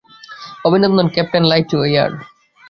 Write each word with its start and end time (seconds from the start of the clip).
অভিনন্দন, 0.65 1.07
captain 1.15 1.43
Lightyear. 1.43 2.11